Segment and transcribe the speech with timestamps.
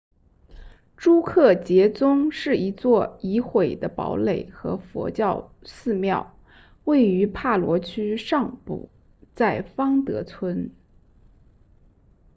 [0.97, 6.35] 朱克杰宗 drukgyal dzong 是一座已毁的堡垒和佛教寺庙
[6.85, 8.89] 位于帕罗区上部
[9.35, 10.71] 在方德村